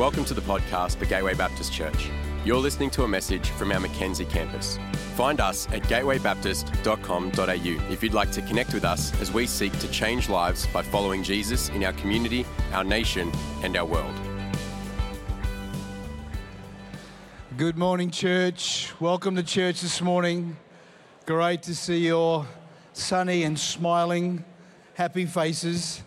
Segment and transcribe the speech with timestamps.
[0.00, 2.08] Welcome to the podcast for Gateway Baptist Church.
[2.42, 4.78] You're listening to a message from our Mackenzie campus.
[5.14, 9.90] Find us at gatewaybaptist.com.au if you'd like to connect with us as we seek to
[9.90, 13.30] change lives by following Jesus in our community, our nation,
[13.62, 14.14] and our world.
[17.58, 18.94] Good morning, church.
[19.00, 20.56] Welcome to church this morning.
[21.26, 22.46] Great to see your
[22.94, 24.46] sunny and smiling,
[24.94, 26.00] happy faces.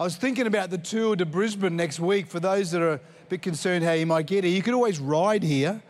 [0.00, 2.28] I was thinking about the Tour de Brisbane next week.
[2.28, 5.00] For those that are a bit concerned how you might get here, you could always
[5.00, 5.82] ride here.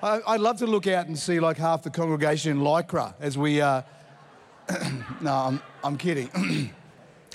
[0.00, 3.36] I, would love to look out and see like half the congregation in Lycra as
[3.36, 3.60] we.
[3.60, 3.82] Uh...
[5.20, 6.30] no, I'm, I'm kidding.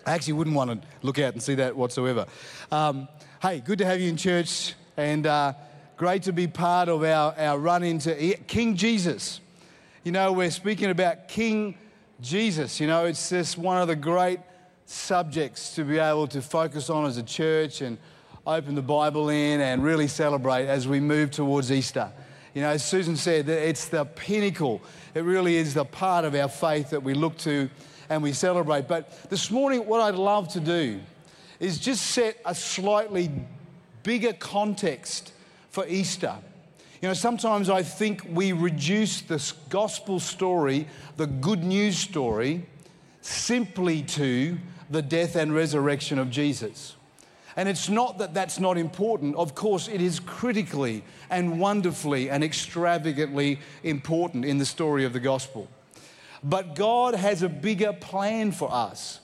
[0.05, 2.27] I actually wouldn't want to look out and see that whatsoever.
[2.71, 3.09] Um,
[3.41, 5.51] hey, good to have you in church and uh,
[5.97, 8.15] great to be part of our, our run into
[8.47, 9.41] King Jesus.
[10.05, 11.75] You know, we're speaking about King
[12.21, 12.79] Jesus.
[12.79, 14.39] You know, it's just one of the great
[14.87, 17.97] subjects to be able to focus on as a church and
[18.45, 22.09] open the Bible in and really celebrate as we move towards Easter.
[22.53, 24.81] You know, as Susan said, it's the pinnacle.
[25.13, 27.69] It really is the part of our faith that we look to
[28.09, 28.87] and we celebrate.
[28.87, 31.01] But this morning, what I'd love to do
[31.59, 33.29] is just set a slightly
[34.03, 35.33] bigger context
[35.69, 36.35] for Easter.
[37.01, 42.65] You know, sometimes I think we reduce this gospel story, the good news story,
[43.19, 44.57] simply to
[44.89, 46.95] the death and resurrection of Jesus.
[47.55, 49.35] And it's not that that's not important.
[49.35, 55.19] Of course, it is critically and wonderfully and extravagantly important in the story of the
[55.19, 55.67] gospel.
[56.43, 59.21] But God has a bigger plan for us.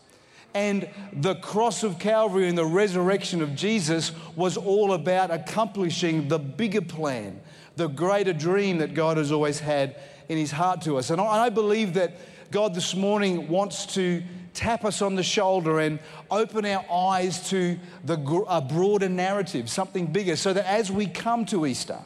[0.55, 6.39] And the cross of Calvary and the resurrection of Jesus was all about accomplishing the
[6.39, 7.39] bigger plan,
[7.75, 9.95] the greater dream that God has always had
[10.29, 11.09] in his heart to us.
[11.09, 12.17] And I believe that
[12.51, 17.79] God this morning wants to tap us on the shoulder and open our eyes to
[18.03, 18.15] the,
[18.47, 21.99] a broader narrative, something bigger, so that as we come to Easter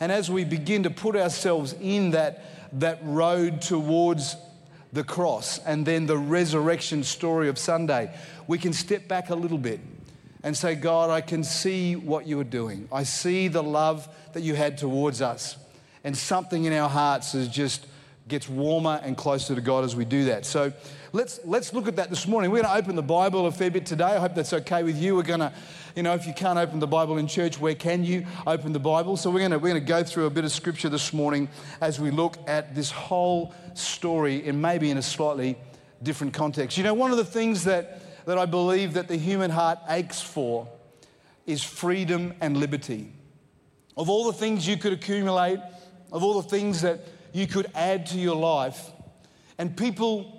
[0.00, 2.44] and as we begin to put ourselves in that,
[2.80, 4.36] that road towards
[4.92, 8.14] the cross and then the resurrection story of Sunday,
[8.46, 9.80] we can step back a little bit
[10.42, 12.88] and say, God, I can see what you are doing.
[12.92, 15.56] I see the love that you had towards us.
[16.04, 17.86] And something in our hearts is just
[18.28, 20.46] gets warmer and closer to God as we do that.
[20.46, 20.72] So
[21.12, 22.50] let's, let's look at that this morning.
[22.50, 24.04] We're going to open the Bible a fair bit today.
[24.04, 25.16] I hope that's okay with you.
[25.16, 25.52] We're going to,
[25.94, 28.78] you know, if you can't open the Bible in church, where can you open the
[28.78, 29.16] Bible?
[29.16, 31.48] So we're going to, we're going to go through a bit of scripture this morning
[31.80, 35.56] as we look at this whole story and maybe in a slightly
[36.02, 36.76] different context.
[36.76, 40.20] You know, one of the things that, that I believe that the human heart aches
[40.20, 40.68] for
[41.46, 43.12] is freedom and liberty.
[43.96, 45.60] Of all the things you could accumulate,
[46.12, 47.00] of all the things that
[47.32, 48.90] you could add to your life.
[49.58, 50.35] And people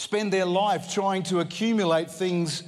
[0.00, 2.62] spend their life trying to accumulate things,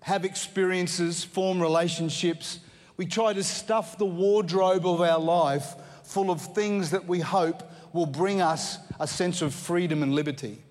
[0.00, 2.60] have experiences, form relationships.
[2.96, 7.70] We try to stuff the wardrobe of our life full of things that we hope
[7.92, 10.62] will bring us a sense of freedom and liberty.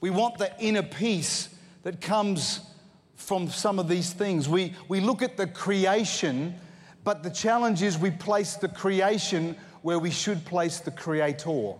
[0.00, 1.48] We want the inner peace
[1.82, 2.60] that comes
[3.16, 4.48] from some of these things.
[4.48, 6.54] We, we look at the creation,
[7.02, 11.74] but the challenge is we place the creation where we should place the Creator.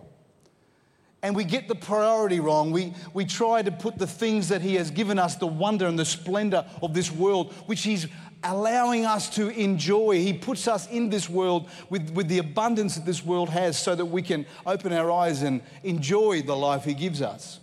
[1.21, 2.71] And we get the priority wrong.
[2.71, 5.99] We, we try to put the things that He has given us, the wonder and
[5.99, 8.07] the splendor of this world, which He's
[8.43, 10.19] allowing us to enjoy.
[10.19, 13.95] He puts us in this world with, with the abundance that this world has so
[13.95, 17.59] that we can open our eyes and enjoy the life He gives us.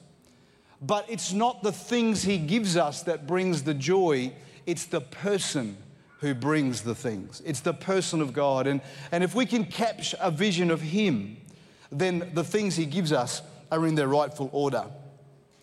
[0.83, 4.33] But it's not the things He gives us that brings the joy,
[4.67, 5.79] it's the person
[6.21, 7.43] who brings the things.
[7.45, 8.67] It's the person of God.
[8.67, 8.81] And,
[9.13, 11.39] and if we can capture a vision of Him,
[11.99, 14.87] then the things He gives us are in their rightful order.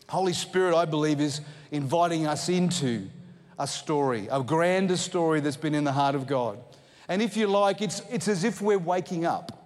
[0.09, 3.07] Holy Spirit, I believe, is inviting us into
[3.57, 6.59] a story, a grander story that's been in the heart of God.
[7.07, 9.59] And if you like, it's, it's as if we're waking up.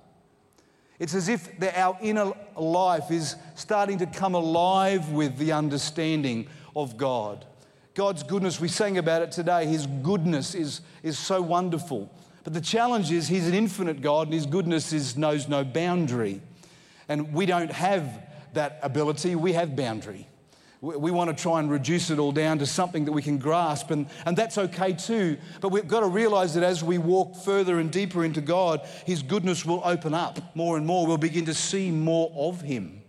[0.99, 6.47] It's as if the, our inner life is starting to come alive with the understanding
[6.75, 7.45] of God.
[7.93, 9.65] God's goodness, we sang about it today.
[9.65, 12.11] His goodness is, is so wonderful.
[12.43, 16.41] But the challenge is, He's an infinite God and His goodness is, knows no boundary.
[17.09, 20.27] And we don't have that ability, we have boundary.
[20.79, 23.89] We, want to try and reduce it all down to something that we can grasp,
[23.89, 25.37] and, and that's okay too.
[25.59, 29.23] But we've got to realize that as we walk further and deeper into God, His
[29.23, 31.07] goodness will open up more and more.
[31.07, 33.01] We'll begin to see more of Him.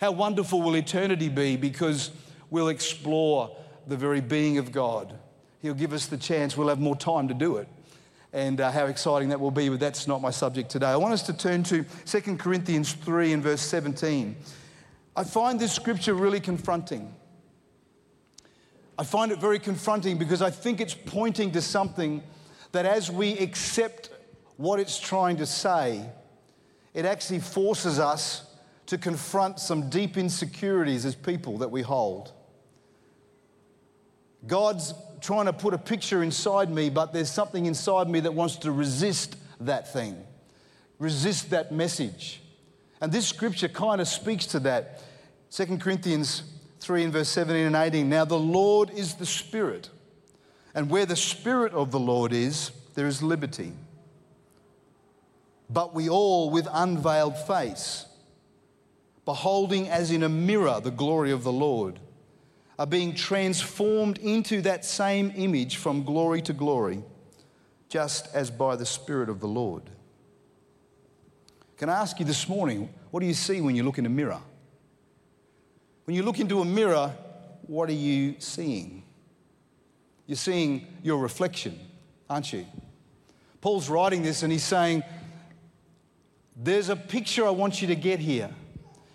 [0.00, 2.10] How wonderful will eternity be because
[2.48, 3.54] we'll explore
[3.86, 5.18] the very being of God.
[5.60, 7.68] He'll give us the chance, we'll have more time to do it.
[8.32, 10.86] And uh, how exciting that will be, but that's not my subject today.
[10.86, 14.36] I want us to turn to 2 Corinthians 3 and verse 17.
[15.16, 17.14] I find this scripture really confronting.
[18.98, 22.22] I find it very confronting because I think it's pointing to something
[22.72, 24.10] that as we accept
[24.56, 26.04] what it's trying to say,
[26.94, 28.44] it actually forces us
[28.86, 32.32] to confront some deep insecurities as people that we hold.
[34.46, 38.56] God's trying to put a picture inside me, but there's something inside me that wants
[38.56, 40.16] to resist that thing,
[40.98, 42.40] resist that message.
[43.00, 45.02] And this scripture kind of speaks to that.
[45.50, 46.42] 2 Corinthians
[46.80, 48.08] 3 and verse 17 and 18.
[48.08, 49.90] Now the Lord is the Spirit,
[50.74, 53.72] and where the Spirit of the Lord is, there is liberty.
[55.70, 58.06] But we all, with unveiled face,
[59.24, 61.98] beholding as in a mirror the glory of the Lord,
[62.78, 67.02] are being transformed into that same image from glory to glory,
[67.88, 69.82] just as by the Spirit of the Lord.
[71.76, 74.10] Can I ask you this morning, what do you see when you look in a
[74.10, 74.40] mirror?
[76.04, 77.12] When you look into a mirror,
[77.66, 79.02] what are you seeing?
[80.26, 81.78] You're seeing your reflection,
[82.28, 82.66] aren't you?
[83.60, 85.02] Paul's writing this and he's saying,
[86.56, 88.50] There's a picture I want you to get here.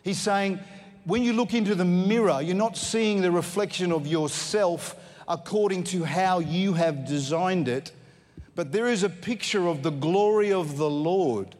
[0.03, 0.59] He's saying,
[1.05, 4.95] when you look into the mirror, you're not seeing the reflection of yourself
[5.27, 7.91] according to how you have designed it,
[8.55, 11.55] but there is a picture of the glory of the Lord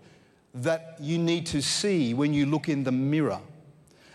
[0.53, 3.39] that you need to see when you look in the mirror.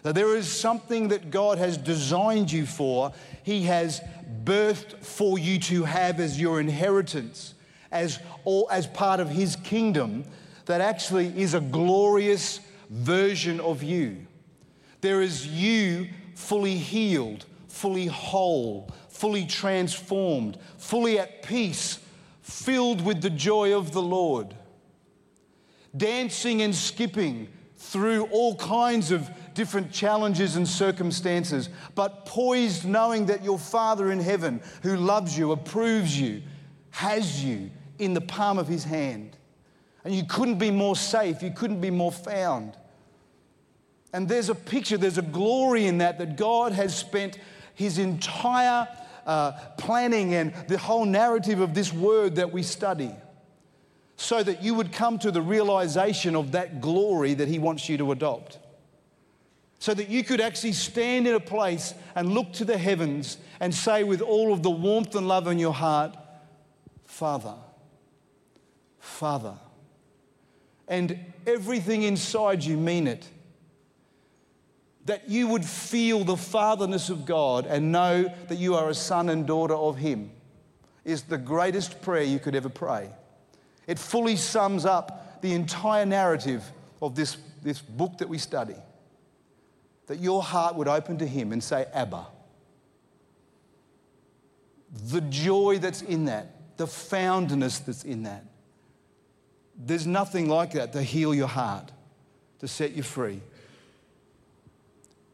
[0.03, 4.01] That there is something that God has designed you for, He has
[4.45, 7.55] birthed for you to have as your inheritance,
[7.91, 10.25] as, all, as part of His kingdom,
[10.67, 14.19] that actually is a glorious version of you.
[15.01, 21.99] There is you fully healed, fully whole, fully transformed, fully at peace,
[22.43, 24.55] filled with the joy of the Lord,
[25.97, 33.45] dancing and skipping through all kinds of different challenges and circumstances, but poised knowing that
[33.45, 36.43] your Father in heaven, who loves you, approves you,
[36.91, 39.37] has you in the palm of his hand.
[40.05, 42.77] And you couldn't be more safe, you couldn't be more found.
[44.13, 47.39] And there's a picture, there's a glory in that, that God has spent
[47.75, 48.89] his entire
[49.27, 53.15] uh, planning and the whole narrative of this word that we study
[54.17, 57.99] so that you would come to the realization of that glory that he wants you
[57.99, 58.59] to adopt
[59.79, 63.73] so that you could actually stand in a place and look to the heavens and
[63.73, 66.17] say, with all of the warmth and love in your heart,
[67.05, 67.55] Father,
[68.99, 69.55] Father.
[70.89, 73.29] And everything inside you mean it.
[75.09, 79.31] That you would feel the fatherness of God and know that you are a son
[79.31, 80.31] and daughter of Him
[81.03, 83.09] is the greatest prayer you could ever pray.
[83.87, 86.63] It fully sums up the entire narrative
[87.01, 88.75] of this, this book that we study
[90.09, 92.27] that your heart would open to Him and say, Abba.
[95.11, 98.45] The joy that's in that, the foundness that's in that.
[99.75, 101.93] There's nothing like that to heal your heart,
[102.59, 103.41] to set you free.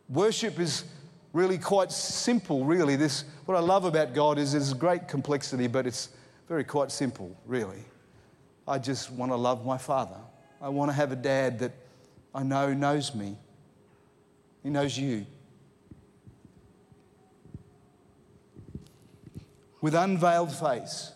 [0.08, 0.84] Worship is
[1.32, 2.96] really quite simple, really.
[2.96, 6.10] This, what I love about God is there's great complexity, but it's
[6.48, 7.84] very quite simple, really.
[8.66, 10.16] I just want to love my Father.
[10.60, 11.72] I want to have a dad that
[12.34, 13.36] I know knows me.
[14.62, 15.26] He knows you.
[19.80, 21.12] With unveiled face.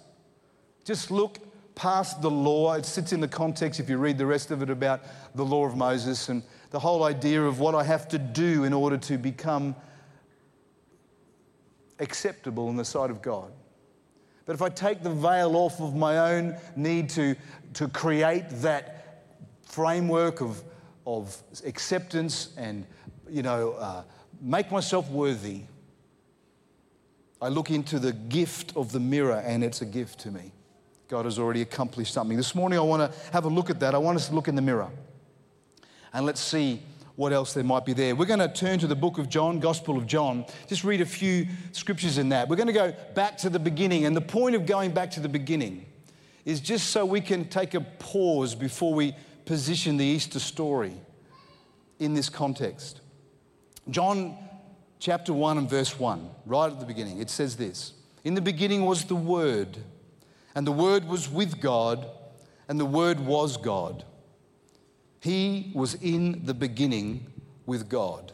[0.85, 1.39] Just look
[1.75, 2.75] past the law.
[2.75, 5.01] It sits in the context, if you read the rest of it, about
[5.35, 8.73] the law of Moses and the whole idea of what I have to do in
[8.73, 9.75] order to become
[11.99, 13.53] acceptable in the sight of God.
[14.47, 17.37] But if I take the veil off of my own need to,
[17.75, 19.25] to create that
[19.63, 20.63] framework of,
[21.07, 22.87] of acceptance and
[23.29, 24.03] you know, uh,
[24.41, 25.63] make myself worthy.
[27.41, 30.53] I look into the gift of the mirror and it's a gift to me.
[31.09, 32.37] God has already accomplished something.
[32.37, 33.95] This morning I want to have a look at that.
[33.95, 34.91] I want us to look in the mirror
[36.13, 36.83] and let's see
[37.17, 38.15] what else there might be there.
[38.15, 40.45] We're going to turn to the book of John, Gospel of John.
[40.69, 42.49] Just read a few scriptures in that.
[42.49, 44.07] We're going to go back to the beginning.
[44.07, 45.85] And the point of going back to the beginning
[46.45, 50.95] is just so we can take a pause before we position the Easter story
[51.99, 53.01] in this context.
[53.91, 54.37] John
[55.01, 58.85] chapter 1 and verse 1, right at the beginning, it says this In the beginning
[58.85, 59.79] was the Word,
[60.55, 62.07] and the Word was with God,
[62.69, 64.05] and the Word was God.
[65.21, 67.27] He was in the beginning
[67.67, 68.33] with God.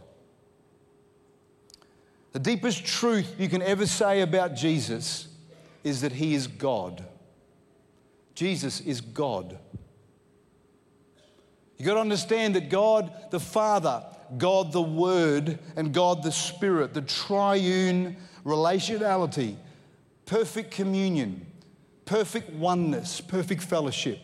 [2.32, 5.28] The deepest truth you can ever say about Jesus
[5.82, 7.04] is that He is God.
[8.34, 9.58] Jesus is God.
[11.76, 14.04] You've got to understand that God the Father
[14.38, 19.56] God the Word and God the Spirit, the triune relationality,
[20.26, 21.46] perfect communion,
[22.04, 24.18] perfect oneness, perfect fellowship,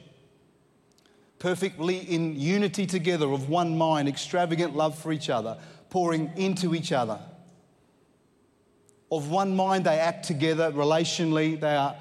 [1.40, 6.92] perfectly in unity together of one mind, extravagant love for each other, pouring into each
[6.92, 7.18] other.
[9.10, 11.96] Of one mind, they act together relationally, they are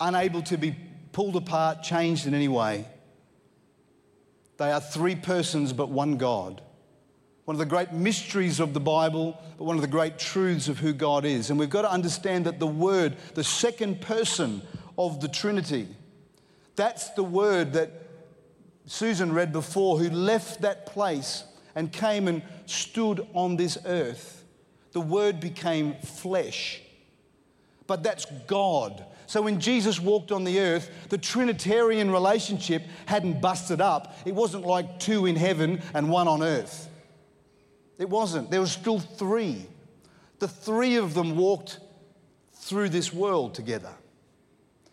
[0.00, 0.74] unable to be
[1.12, 2.86] pulled apart, changed in any way.
[4.56, 6.62] They are three persons but one God.
[7.44, 10.78] One of the great mysteries of the Bible, but one of the great truths of
[10.78, 11.50] who God is.
[11.50, 14.62] And we've got to understand that the Word, the second person
[14.96, 15.88] of the Trinity,
[16.74, 18.07] that's the Word that
[18.88, 24.44] Susan read before, who left that place and came and stood on this earth.
[24.92, 26.80] The Word became flesh.
[27.86, 29.04] But that's God.
[29.26, 34.16] So when Jesus walked on the earth, the Trinitarian relationship hadn't busted up.
[34.24, 36.88] It wasn't like two in heaven and one on earth.
[37.98, 38.50] It wasn't.
[38.50, 39.66] There was still three.
[40.38, 41.78] The three of them walked
[42.54, 43.92] through this world together.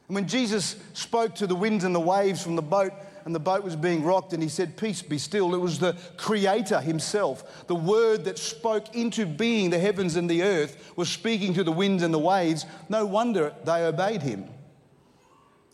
[0.08, 2.92] And when Jesus spoke to the winds and the waves from the boat,
[3.26, 5.56] and the boat was being rocked, and he said, Peace be still.
[5.56, 7.66] It was the Creator Himself.
[7.66, 11.72] The Word that spoke into being the heavens and the earth was speaking to the
[11.72, 12.68] winds and the waves.
[12.88, 14.46] No wonder they obeyed Him.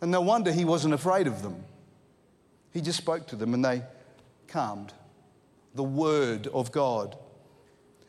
[0.00, 1.62] And no wonder He wasn't afraid of them.
[2.72, 3.82] He just spoke to them and they
[4.48, 4.94] calmed.
[5.74, 7.18] The Word of God.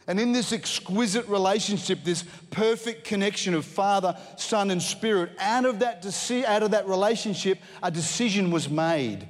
[0.07, 5.79] And in this exquisite relationship, this perfect connection of Father, Son, and Spirit, out of
[5.79, 9.27] that, deci- out of that relationship, a decision was made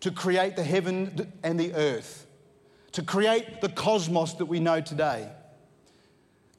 [0.00, 2.26] to create the heaven and the earth,
[2.92, 5.28] to create the cosmos that we know today.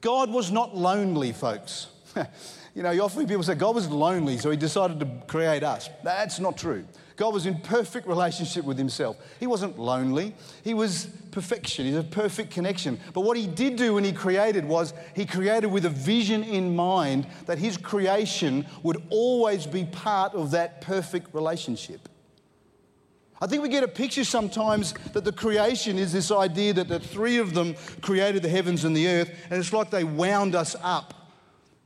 [0.00, 1.88] God was not lonely, folks.
[2.74, 5.88] you know, often people say God was lonely, so he decided to create us.
[6.02, 6.84] That's not true.
[7.16, 9.18] God was in perfect relationship with himself.
[9.38, 12.98] He wasn't lonely, he was perfection, he's a perfect connection.
[13.12, 16.74] But what he did do when he created was he created with a vision in
[16.74, 22.08] mind that his creation would always be part of that perfect relationship.
[23.42, 27.00] I think we get a picture sometimes that the creation is this idea that the
[27.00, 30.76] three of them created the heavens and the earth, and it's like they wound us
[30.82, 31.32] up,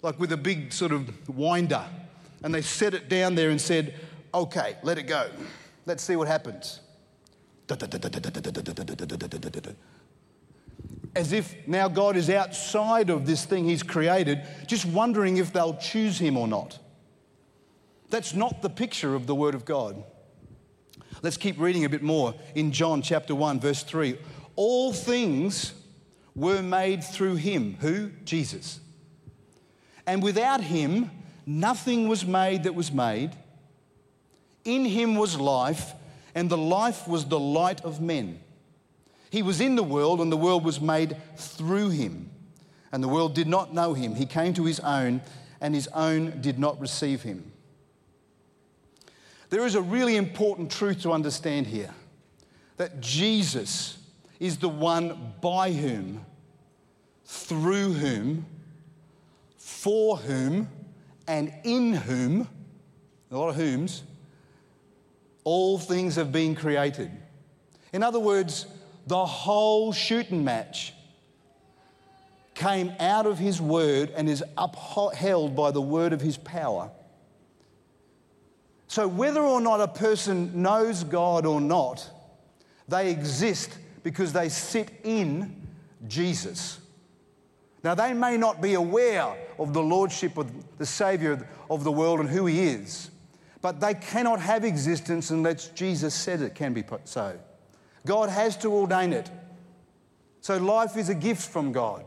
[0.03, 1.85] like with a big sort of winder.
[2.43, 3.95] And they set it down there and said,
[4.35, 5.31] okay, let it go.
[5.87, 6.81] Let's see what happens.
[11.15, 15.77] As if now God is outside of this thing He's created, just wondering if they'll
[15.77, 16.79] choose Him or not.
[18.11, 20.03] That's not the picture of the Word of God.
[21.25, 24.19] Let's keep reading a bit more in John chapter 1, verse 3.
[24.57, 25.73] All things
[26.35, 27.79] were made through Him.
[27.81, 28.11] Who?
[28.27, 28.79] Jesus.
[30.07, 31.11] And without Him,
[31.47, 33.31] nothing was made that was made.
[34.67, 35.95] In him was life,
[36.35, 38.39] and the life was the light of men.
[39.31, 42.29] He was in the world, and the world was made through him.
[42.93, 44.15] And the world did not know him.
[44.15, 45.23] He came to his own,
[45.59, 47.54] and his own did not receive him.
[49.55, 51.95] There is a really important truth to understand here
[52.77, 53.99] that Jesus
[54.41, 56.27] is the one by whom,
[57.25, 58.47] through whom,
[59.57, 60.69] for whom,
[61.29, 62.49] and in whom,
[63.31, 64.03] a lot of whom's,
[65.45, 67.13] all things have been created.
[67.93, 68.67] In other words,
[69.07, 70.95] the whole shooting match
[72.55, 76.91] came out of his word and is upheld by the word of his power.
[78.95, 82.09] So, whether or not a person knows God or not,
[82.87, 85.67] they exist because they sit in
[86.07, 86.79] Jesus.
[87.83, 92.21] Now, they may not be aware of the Lordship of the Savior of the world
[92.21, 93.11] and who He is,
[93.63, 97.37] but they cannot have existence unless Jesus said it can be so.
[98.07, 99.29] God has to ordain it.
[100.41, 102.05] So life is a gift from God.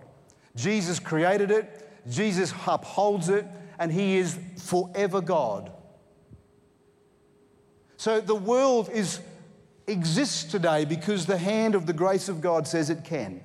[0.55, 3.45] Jesus created it, Jesus upholds it,
[3.77, 5.73] and He is forever God.
[7.97, 9.19] So the world is,
[9.87, 13.41] exists today because the hand of the grace of God says it can.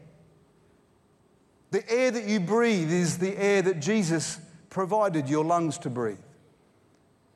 [1.71, 4.39] The air that you breathe is the air that Jesus
[4.71, 6.19] provided your lungs to breathe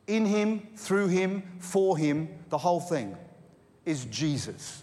[0.07, 3.17] in him, through him, for him, the whole thing
[3.85, 4.83] is Jesus.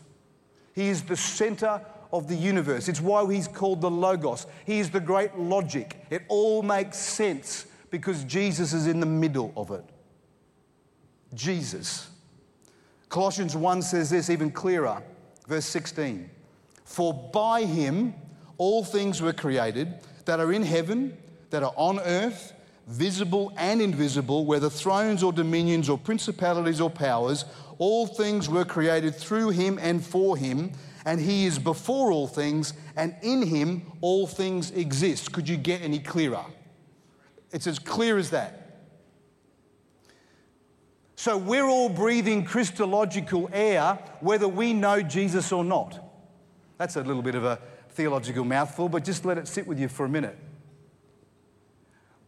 [0.74, 2.88] He is the center of the universe.
[2.88, 4.48] It's why he's called the Logos.
[4.66, 5.98] He is the great logic.
[6.10, 9.84] It all makes sense because Jesus is in the middle of it.
[11.34, 12.10] Jesus.
[13.14, 15.04] Colossians 1 says this even clearer,
[15.48, 16.32] verse 16.
[16.84, 18.16] For by him
[18.58, 19.94] all things were created
[20.26, 21.16] that are in heaven,
[21.52, 22.54] that are on earth
[22.88, 27.46] visible and invisible, whether thrones or dominions or principalities or powers,
[27.78, 30.72] all things were created through him and for him,
[31.06, 35.32] and he is before all things, and in him all things exist.
[35.32, 36.46] Could you get any clearer?
[37.52, 38.63] It's as clear as that.
[41.24, 45.98] So we're all breathing Christological air whether we know Jesus or not.
[46.78, 47.60] That's a little bit of a
[47.92, 50.38] theological mouthful, but just let it sit with you for a minute.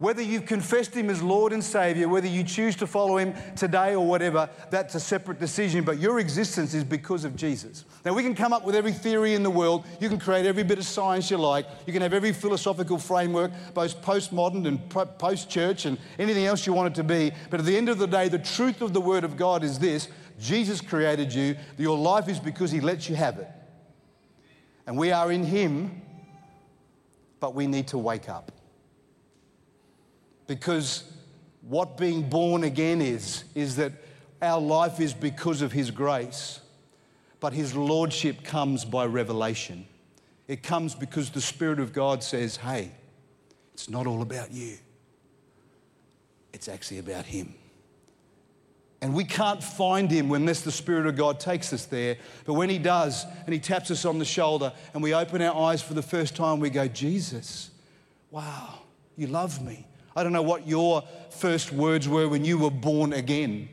[0.06, 3.96] Whether you've confessed Him as Lord and Savior, whether you choose to follow Him today
[3.96, 7.86] or whatever, that's a separate decision, but your existence is because of Jesus.
[8.06, 9.84] Now, we can come up with every theory in the world.
[10.00, 11.66] You can create every bit of science you like.
[11.88, 16.74] You can have every philosophical framework, both postmodern and post church and anything else you
[16.74, 17.32] want it to be.
[17.50, 19.80] But at the end of the day, the truth of the Word of God is
[19.80, 20.08] this
[20.40, 21.56] Jesus created you.
[21.80, 23.50] Your life is because He lets you have it.
[24.86, 26.04] And we are in Him,
[27.40, 28.52] but we need to wake up.
[30.48, 31.04] Because
[31.62, 33.92] what being born again is, is that
[34.42, 36.60] our life is because of His grace,
[37.40, 39.88] but His Lordship comes by revelation.
[40.48, 42.92] It comes because the Spirit of God says, hey,
[43.74, 44.78] it's not all about you,
[46.54, 47.56] it's actually about Him.
[49.02, 52.18] And we can't find him unless the Spirit of God takes us there.
[52.46, 55.70] But when he does, and he taps us on the shoulder, and we open our
[55.70, 57.70] eyes for the first time, we go, Jesus,
[58.32, 58.80] wow,
[59.16, 59.86] you love me.
[60.16, 63.70] I don't know what your first words were when you were born again.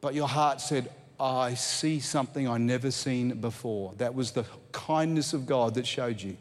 [0.00, 0.90] But your heart said,
[1.20, 3.94] I see something I never seen before.
[3.98, 6.36] That was the kindness of God that showed you.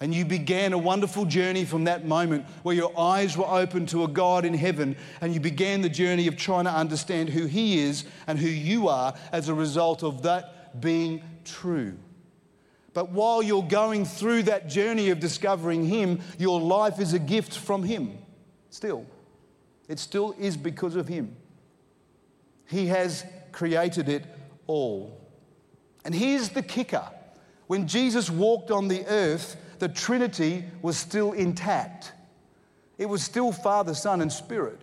[0.00, 4.04] And you began a wonderful journey from that moment where your eyes were open to
[4.04, 7.80] a God in heaven, and you began the journey of trying to understand who He
[7.80, 11.96] is and who you are as a result of that being true.
[12.98, 17.56] But while you're going through that journey of discovering Him, your life is a gift
[17.56, 18.18] from Him.
[18.70, 19.06] Still.
[19.86, 21.36] It still is because of Him.
[22.66, 24.24] He has created it
[24.66, 25.16] all.
[26.04, 27.08] And here's the kicker
[27.68, 32.10] when Jesus walked on the earth, the Trinity was still intact,
[32.98, 34.80] it was still Father, Son, and Spirit.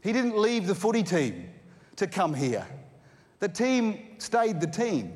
[0.00, 1.50] He didn't leave the footy team
[1.96, 2.68] to come here.
[3.40, 5.14] The team stayed the team.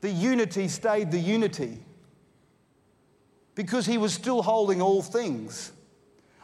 [0.00, 1.78] The unity stayed the unity
[3.54, 5.72] because he was still holding all things.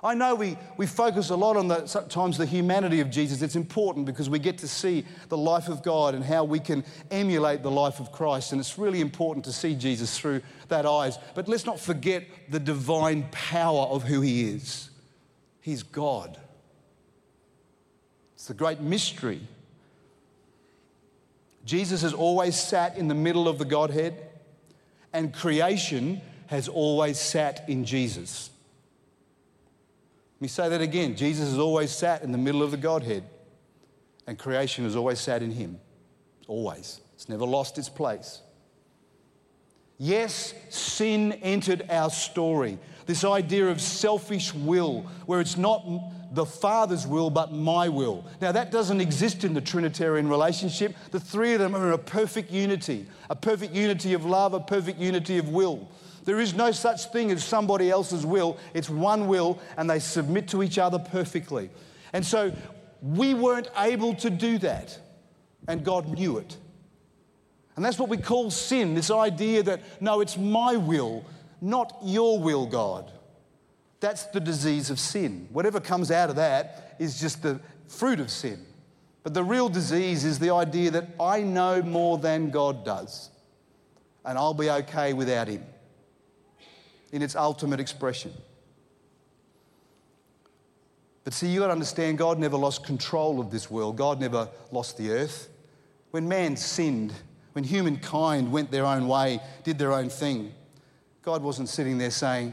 [0.05, 3.41] I know we, we focus a lot on the, sometimes the humanity of Jesus.
[3.41, 6.85] It's important because we get to see the life of God and how we can
[7.11, 8.53] emulate the life of Christ.
[8.53, 11.19] And it's really important to see Jesus through that eyes.
[11.35, 14.91] But let's not forget the divine power of who he is.
[15.63, 16.39] He's God.
[18.35, 19.41] It's the great mystery
[21.65, 24.15] Jesus has always sat in the middle of the Godhead,
[25.13, 28.51] and creation has always sat in Jesus.
[30.37, 31.17] Let me say that again.
[31.17, 33.25] Jesus has always sat in the middle of the Godhead,
[34.27, 35.81] and creation has always sat in him.
[36.47, 37.01] Always.
[37.15, 38.43] It's never lost its place.
[39.97, 42.79] Yes, sin entered our story.
[43.07, 45.85] This idea of selfish will, where it's not
[46.35, 48.25] the Father's will, but my will.
[48.41, 50.97] Now, that doesn't exist in the Trinitarian relationship.
[51.11, 54.61] The three of them are in a perfect unity a perfect unity of love, a
[54.61, 55.89] perfect unity of will.
[56.25, 58.59] There is no such thing as somebody else's will.
[58.73, 61.71] It's one will, and they submit to each other perfectly.
[62.13, 62.53] And so
[63.03, 64.99] we weren't able to do that,
[65.69, 66.57] and God knew it.
[67.77, 71.25] And that's what we call sin this idea that, no, it's my will,
[71.65, 73.11] not your will, God.
[74.01, 75.49] That's the disease of sin.
[75.51, 78.67] Whatever comes out of that is just the fruit of sin.
[79.23, 83.31] But the real disease is the idea that I know more than God does,
[84.27, 85.65] and I'll be okay without Him
[87.13, 88.33] in its ultimate expression.
[91.25, 94.51] But see, you've got to understand God never lost control of this world, God never
[94.71, 95.49] lost the earth.
[96.11, 97.15] When man sinned,
[97.55, 100.53] when humankind went their own way, did their own thing,
[101.25, 102.53] God wasn't sitting there saying,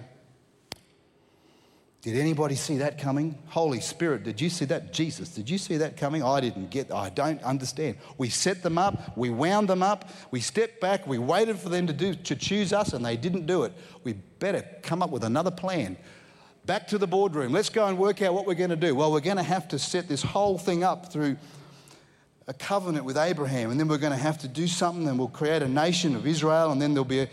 [2.01, 3.37] did anybody see that coming?
[3.47, 4.93] Holy Spirit, did you see that?
[4.93, 6.23] Jesus, did you see that coming?
[6.23, 7.97] I didn't get, I don't understand.
[8.17, 11.85] We set them up, we wound them up, we stepped back, we waited for them
[11.85, 13.73] to, do, to choose us, and they didn't do it.
[14.05, 15.97] We better come up with another plan.
[16.65, 17.51] Back to the boardroom.
[17.51, 18.95] Let's go and work out what we're going to do.
[18.95, 21.35] Well, we're going to have to set this whole thing up through
[22.47, 25.27] a covenant with Abraham, and then we're going to have to do something, and we'll
[25.27, 27.29] create a nation of Israel, and then there'll be a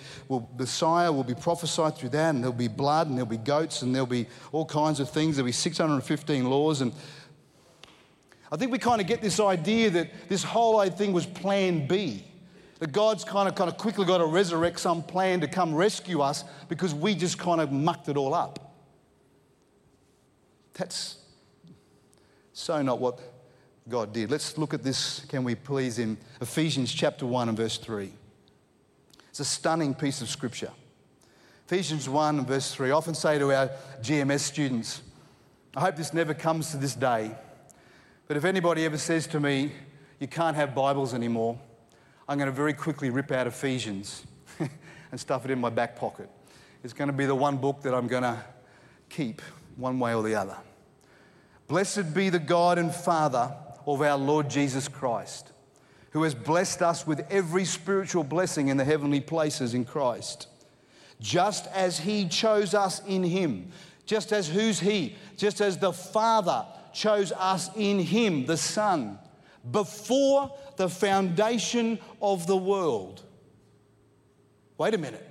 [0.58, 3.94] Messiah will be prophesied through that, and there'll be blood, and there'll be goats, and
[3.94, 5.36] there'll be all kinds of things.
[5.36, 6.92] There'll be 615 laws, and
[8.52, 12.24] I think we kind of get this idea that this whole thing was Plan B.
[12.78, 16.20] That God's kind of kind of quickly got to resurrect some plan to come rescue
[16.20, 18.76] us because we just kind of mucked it all up.
[20.74, 21.18] That's
[22.52, 23.18] so not what
[23.88, 24.30] God did.
[24.30, 28.12] Let's look at this, can we please, in Ephesians chapter 1 and verse 3.
[29.30, 30.72] It's a stunning piece of scripture.
[31.66, 32.88] Ephesians 1 and verse 3.
[32.88, 33.70] I often say to our
[34.02, 35.00] GMS students,
[35.74, 37.30] I hope this never comes to this day,
[38.26, 39.72] but if anybody ever says to me,
[40.20, 41.58] you can't have Bibles anymore,
[42.28, 44.24] I'm going to very quickly rip out Ephesians
[45.10, 46.28] and stuff it in my back pocket.
[46.84, 48.38] It's going to be the one book that I'm going to
[49.08, 49.40] keep
[49.76, 50.58] one way or the other.
[51.68, 53.54] Blessed be the God and Father
[53.94, 55.50] of our Lord Jesus Christ,
[56.10, 60.46] who has blessed us with every spiritual blessing in the heavenly places in Christ,
[61.20, 63.72] just as He chose us in Him.
[64.04, 65.16] Just as who's He?
[65.36, 69.18] Just as the Father chose us in Him, the Son,
[69.70, 73.22] before the foundation of the world.
[74.76, 75.24] Wait a minute.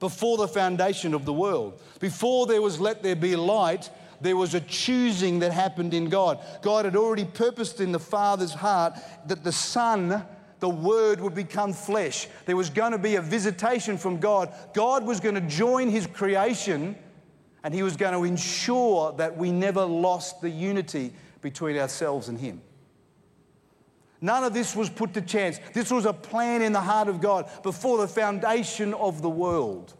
[0.00, 3.88] Before the foundation of the world, before there was let there be light,
[4.22, 6.38] there was a choosing that happened in God.
[6.62, 8.94] God had already purposed in the Father's heart
[9.26, 10.24] that the Son,
[10.60, 12.28] the Word, would become flesh.
[12.46, 14.54] There was going to be a visitation from God.
[14.74, 16.96] God was going to join His creation
[17.64, 22.38] and He was going to ensure that we never lost the unity between ourselves and
[22.38, 22.62] Him.
[24.20, 25.58] None of this was put to chance.
[25.72, 29.94] This was a plan in the heart of God before the foundation of the world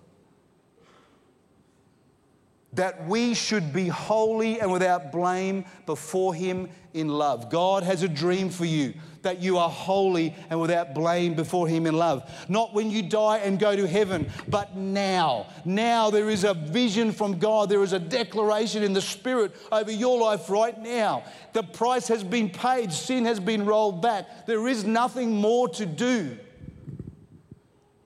[2.74, 7.50] that we should be holy and without blame before Him in love.
[7.50, 11.86] God has a dream for you that you are holy and without blame before Him
[11.86, 12.28] in love.
[12.48, 15.46] Not when you die and go to heaven, but now.
[15.64, 19.90] Now there is a vision from God, there is a declaration in the Spirit over
[19.90, 21.24] your life right now.
[21.52, 24.46] The price has been paid, sin has been rolled back.
[24.46, 26.36] There is nothing more to do.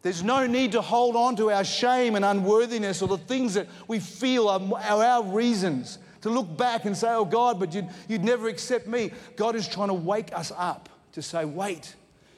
[0.07, 3.66] There's no need to hold on to our shame and unworthiness or the things that
[3.88, 8.23] we feel are our reasons to look back and say, Oh God, but you'd, you'd
[8.23, 9.11] never accept me.
[9.35, 11.97] God is trying to wake us up to say, Wait,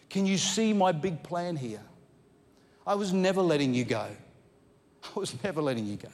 [0.09, 1.83] can you see my big plan here?
[2.87, 4.07] I was never letting you go.
[5.05, 6.09] I was never letting you go.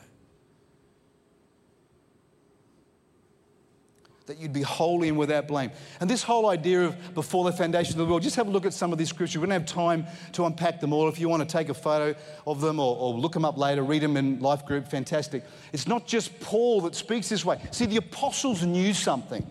[4.26, 5.70] That you'd be holy and without blame.
[6.00, 8.64] And this whole idea of before the foundation of the world, just have a look
[8.64, 9.38] at some of these scriptures.
[9.38, 11.08] We don't have time to unpack them all.
[11.08, 13.82] If you want to take a photo of them or, or, look them up later,
[13.82, 15.44] read them in life group, fantastic.
[15.74, 17.60] It's not just Paul that speaks this way.
[17.70, 19.46] See, the apostles knew something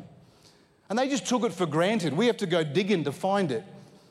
[0.89, 2.13] and they just took it for granted.
[2.13, 3.63] We have to go digging to find it.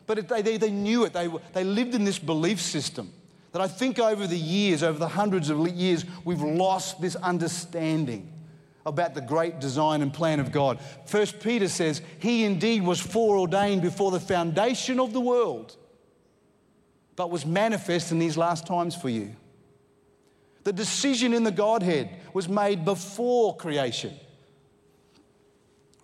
[0.06, 3.12] But it, they, they, they knew it, they, they lived in this belief system
[3.52, 8.31] that I think over the years, over the hundreds of years, we've lost this understanding
[8.84, 10.80] about the great design and plan of God.
[11.06, 15.76] First Peter says, He indeed was foreordained before the foundation of the world,
[17.16, 19.36] but was manifest in these last times for you.
[20.64, 24.14] The decision in the Godhead was made before creation.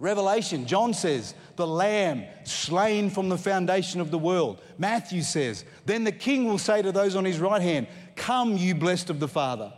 [0.01, 4.63] Revelation, John says, the Lamb slain from the foundation of the world.
[4.79, 8.77] Matthew says, then the King will say to those on his right hand, Come, you
[8.77, 9.73] blessed of the Father,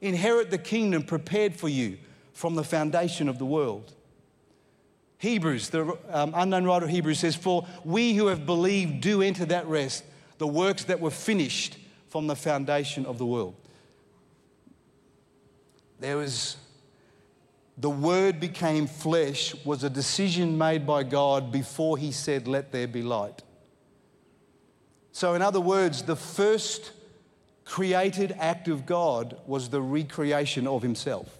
[0.00, 1.98] inherit the kingdom prepared for you
[2.34, 3.94] from the foundation of the world.
[5.18, 9.46] Hebrews, the um, unknown writer of Hebrews says, For we who have believed do enter
[9.46, 10.04] that rest,
[10.36, 13.54] the works that were finished from the foundation of the world.
[16.00, 16.56] There was,
[17.78, 22.88] the word became flesh, was a decision made by God before he said, Let there
[22.88, 23.42] be light.
[25.12, 26.90] So, in other words, the first
[27.64, 31.38] created act of God was the recreation of himself.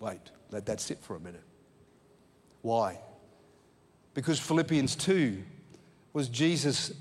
[0.00, 1.42] Wait, let that sit for a minute.
[2.62, 2.98] Why?
[4.14, 5.42] Because Philippians 2
[6.12, 6.92] was Jesus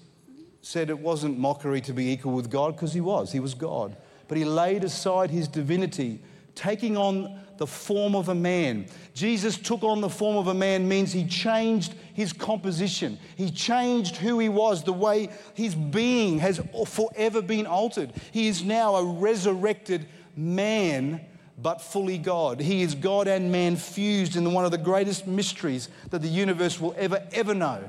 [0.61, 3.95] said it wasn't mockery to be equal with God because he was, he was God.
[4.27, 6.19] But he laid aside his divinity,
[6.55, 8.87] taking on the form of a man.
[9.13, 13.17] Jesus took on the form of a man means he changed his composition.
[13.35, 18.11] He changed who he was, the way his being has forever been altered.
[18.31, 20.05] He is now a resurrected
[20.35, 21.21] man
[21.57, 22.59] but fully God.
[22.59, 26.79] He is God and man fused in one of the greatest mysteries that the universe
[26.79, 27.83] will ever, ever know.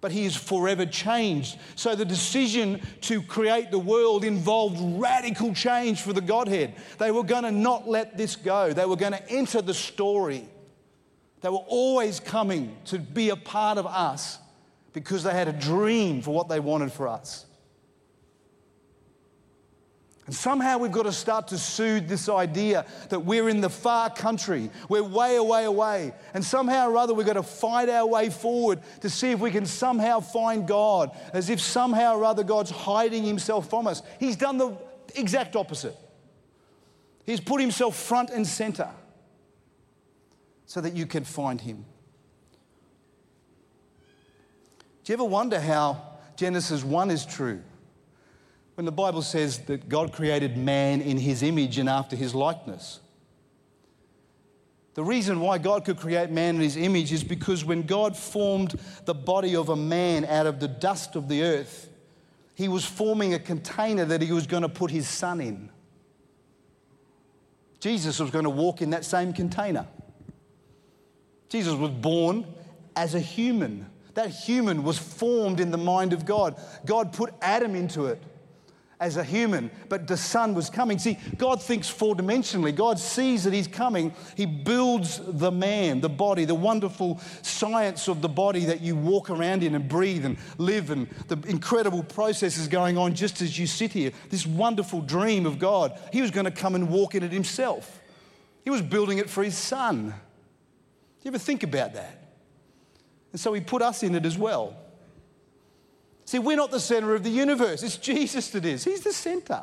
[0.00, 1.58] But he is forever changed.
[1.76, 6.74] So the decision to create the world involved radical change for the Godhead.
[6.98, 10.48] They were going to not let this go, they were going to enter the story.
[11.40, 14.38] They were always coming to be a part of us
[14.94, 17.44] because they had a dream for what they wanted for us.
[20.26, 24.08] And somehow we've got to start to soothe this idea that we're in the far
[24.08, 26.14] country, we're way away away.
[26.32, 29.50] And somehow or other we've got to fight our way forward to see if we
[29.50, 34.02] can somehow find God, as if somehow or other God's hiding himself from us.
[34.18, 34.78] He's done the
[35.14, 35.96] exact opposite.
[37.26, 38.90] He's put himself front and center
[40.66, 41.84] so that you can find him.
[45.04, 47.62] Do you ever wonder how Genesis 1 is true.
[48.74, 53.00] When the Bible says that God created man in his image and after his likeness.
[54.94, 58.78] The reason why God could create man in his image is because when God formed
[59.04, 61.88] the body of a man out of the dust of the earth,
[62.54, 65.68] he was forming a container that he was going to put his son in.
[67.80, 69.86] Jesus was going to walk in that same container.
[71.48, 72.46] Jesus was born
[72.96, 73.86] as a human.
[74.14, 76.56] That human was formed in the mind of God.
[76.86, 78.22] God put Adam into it
[79.00, 80.98] as a human, but the Son was coming.
[80.98, 82.74] See, God thinks four dimensionally.
[82.74, 84.14] God sees that He's coming.
[84.36, 89.30] He builds the man, the body, the wonderful science of the body that you walk
[89.30, 93.66] around in and breathe and live, and the incredible processes going on just as you
[93.66, 94.12] sit here.
[94.30, 95.98] This wonderful dream of God.
[96.12, 98.00] He was going to come and walk in it Himself.
[98.62, 100.06] He was building it for His Son.
[100.10, 100.14] Do
[101.22, 102.32] you ever think about that?
[103.32, 104.76] And so He put us in it as well.
[106.34, 107.84] See, we're not the center of the universe.
[107.84, 108.82] It's Jesus that is.
[108.82, 109.62] He's the center.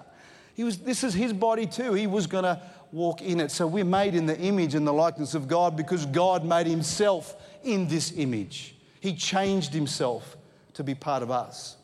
[0.53, 1.91] He was, this is his body too.
[1.91, 2.61] He was going to
[2.93, 3.51] walk in it.
[3.51, 7.35] So we're made in the image and the likeness of God because God made himself
[7.65, 8.73] in this image.
[9.01, 10.37] He changed himself
[10.75, 11.75] to be part of us.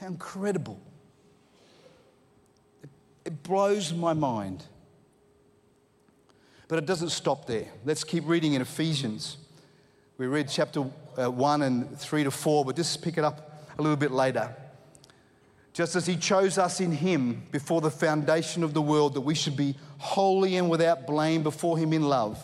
[0.00, 0.80] How incredible.
[2.82, 2.88] It,
[3.26, 4.64] it blows my mind.
[6.66, 7.66] But it doesn't stop there.
[7.84, 9.36] Let's keep reading in Ephesians.
[10.16, 10.86] We read chapter
[11.18, 13.50] uh, 1 and 3 to 4, but just pick it up
[13.82, 14.54] a little bit later.
[15.72, 19.34] Just as He chose us in Him before the foundation of the world, that we
[19.34, 22.38] should be holy and without blame before Him in love,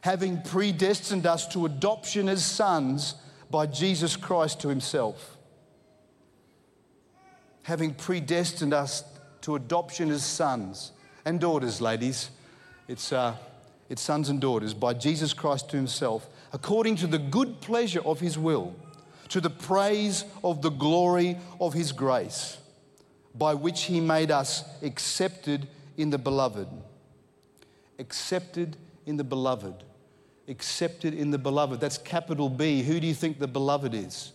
[0.00, 3.16] having predestined us to adoption as sons
[3.50, 5.36] by Jesus Christ to Himself.
[7.64, 9.04] Having predestined us
[9.42, 10.92] to adoption as sons
[11.24, 12.30] and daughters, ladies.
[12.88, 13.34] It's, uh,
[13.90, 18.20] it's sons and daughters by Jesus Christ to Himself, according to the good pleasure of
[18.20, 18.74] His will
[19.28, 22.58] to the praise of the glory of his grace,
[23.34, 26.68] by which he made us accepted in the beloved.
[27.98, 29.84] Accepted in the beloved.
[30.48, 31.80] Accepted in the beloved.
[31.80, 32.82] That's capital B.
[32.82, 34.32] Who do you think the beloved is?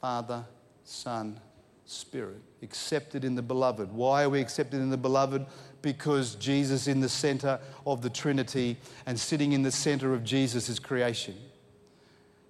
[0.00, 0.44] Father,
[0.82, 1.38] Son,
[1.84, 2.40] Spirit.
[2.62, 3.92] Accepted in the beloved.
[3.92, 5.46] Why are we accepted in the beloved?
[5.82, 10.68] Because Jesus in the center of the Trinity and sitting in the center of Jesus
[10.68, 11.36] is creation.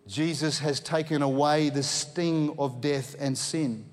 [0.07, 3.87] Jesus has taken away the sting of death and sin.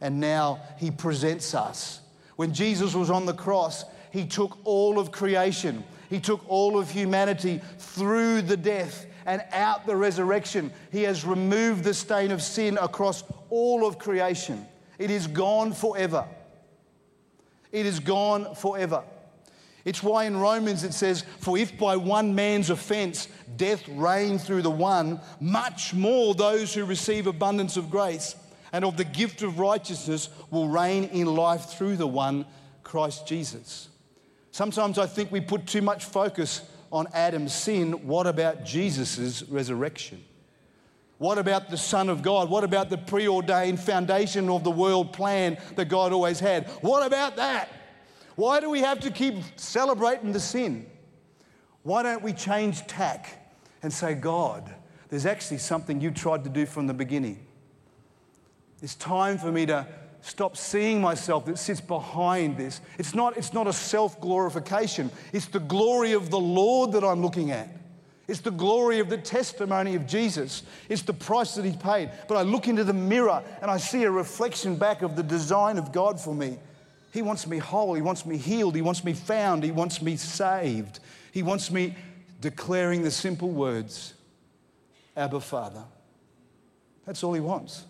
[0.00, 2.00] And now he presents us.
[2.36, 6.90] When Jesus was on the cross, he took all of creation, he took all of
[6.90, 10.72] humanity through the death and out the resurrection.
[10.92, 14.64] He has removed the stain of sin across all of creation.
[14.98, 16.26] It is gone forever.
[17.72, 19.02] It is gone forever.
[19.86, 24.62] It's why in Romans it says, For if by one man's offense death reigned through
[24.62, 28.34] the one, much more those who receive abundance of grace
[28.72, 32.46] and of the gift of righteousness will reign in life through the one,
[32.82, 33.88] Christ Jesus.
[34.50, 38.08] Sometimes I think we put too much focus on Adam's sin.
[38.08, 40.24] What about Jesus' resurrection?
[41.18, 42.50] What about the Son of God?
[42.50, 46.66] What about the preordained foundation of the world plan that God always had?
[46.80, 47.68] What about that?
[48.36, 50.86] Why do we have to keep celebrating the sin?
[51.82, 54.74] Why don't we change tack and say, God,
[55.08, 57.46] there's actually something you tried to do from the beginning?
[58.82, 59.86] It's time for me to
[60.20, 62.80] stop seeing myself that sits behind this.
[62.98, 67.22] It's not, it's not a self glorification, it's the glory of the Lord that I'm
[67.22, 67.70] looking at.
[68.28, 70.64] It's the glory of the testimony of Jesus.
[70.88, 72.10] It's the price that He paid.
[72.26, 75.78] But I look into the mirror and I see a reflection back of the design
[75.78, 76.58] of God for me.
[77.16, 77.94] He wants me whole.
[77.94, 78.74] He wants me healed.
[78.74, 79.64] He wants me found.
[79.64, 81.00] He wants me saved.
[81.32, 81.96] He wants me
[82.42, 84.12] declaring the simple words
[85.16, 85.82] Abba, Father.
[87.06, 87.86] That's all he wants.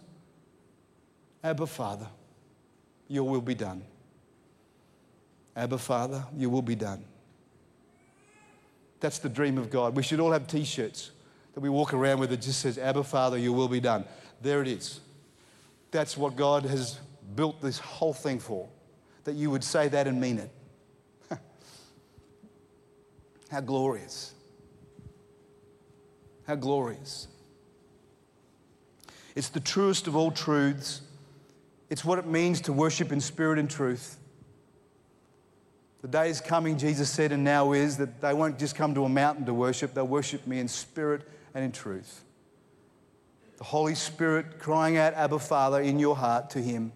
[1.43, 2.07] Abba, Father,
[3.09, 3.83] your will be done.
[5.57, 7.03] Abba, Father, your will be done.
[9.01, 9.97] That's the dream of God.
[9.97, 11.11] We should all have t shirts
[11.55, 14.05] that we walk around with that just says, Abba, Father, your will be done.
[14.41, 15.01] There it is.
[15.91, 17.01] That's what God has
[17.35, 18.69] built this whole thing for
[19.27, 20.51] that you would say that and mean it.
[23.51, 24.33] How glorious.
[26.47, 27.29] How glorious.
[29.35, 31.03] It's the truest of all truths.
[31.91, 34.17] It's what it means to worship in spirit and truth.
[36.03, 39.05] The day is coming, Jesus said, and now is, that they won't just come to
[39.05, 42.23] a mountain to worship, they'll worship me in spirit and in truth.
[43.59, 46.93] The Holy Spirit crying out, Abba, Father, in your heart to Him.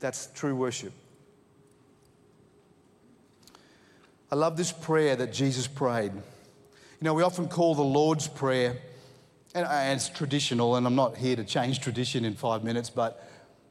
[0.00, 0.92] That's true worship.
[4.30, 6.12] I love this prayer that Jesus prayed.
[6.12, 8.76] You know, we often call the Lord's Prayer,
[9.54, 13.26] And, it's traditional, and I'm not here to change tradition in five minutes, but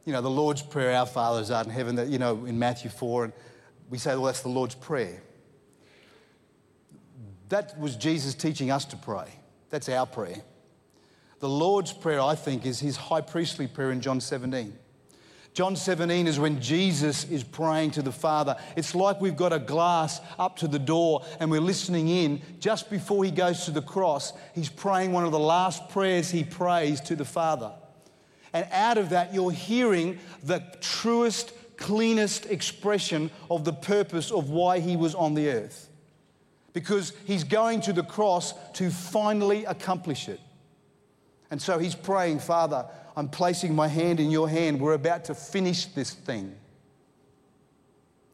[0.06, 2.58] you know, the Lord's Prayer, Our Father who art in heaven, that, you know, in
[2.58, 3.34] Matthew 4, and
[3.90, 5.22] we say, well, that's the Lord's Prayer.
[7.50, 9.28] That was Jesus teaching us to pray.
[9.70, 10.42] That's our prayer.
[11.40, 14.74] The Lord's Prayer, I think, is his high priestly prayer in John 17.
[15.58, 18.58] John 17 is when Jesus is praying to the Father.
[18.76, 22.44] It's like we've got a glass up to the door and we're listening in.
[22.60, 26.44] Just before he goes to the cross, he's praying one of the last prayers he
[26.44, 27.72] prays to the Father.
[28.54, 34.78] And out of that, you're hearing the truest, cleanest expression of the purpose of why
[34.78, 35.90] he was on the earth.
[36.74, 40.40] Because he's going to the cross to finally accomplish it.
[41.50, 42.86] And so he's praying, Father,
[43.18, 44.80] I'm placing my hand in your hand.
[44.80, 46.56] We're about to finish this thing.